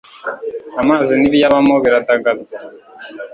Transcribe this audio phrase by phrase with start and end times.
[0.81, 2.55] amazi n'ibiyabamo biradagadwa